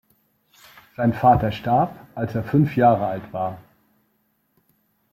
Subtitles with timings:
[0.97, 3.59] Sein Vater starb, als er fünf Jahre alt war.